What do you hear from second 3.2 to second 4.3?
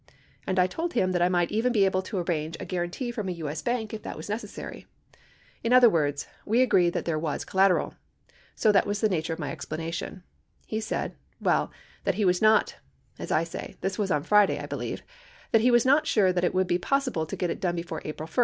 a TJ.S. bank if that was